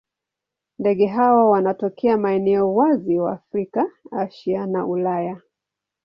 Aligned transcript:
Ndege 0.79 1.07
hawa 1.07 1.49
wanatokea 1.49 2.17
maeneo 2.17 2.73
wazi 2.75 3.19
wa 3.19 3.31
Afrika, 3.33 3.87
Asia 4.11 4.65
na 4.65 4.85
Ulaya. 4.85 5.37